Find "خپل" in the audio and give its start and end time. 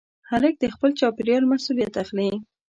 0.73-0.91